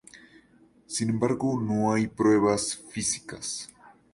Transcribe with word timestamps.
Sin 0.87 1.11
embargo 1.11 1.61
no 1.61 1.93
hay 1.93 2.07
pruebas 2.07 2.75
físicas. 2.89 3.69